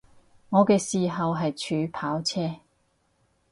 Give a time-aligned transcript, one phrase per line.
[0.49, 2.55] 我嘅嗜好係儲跑車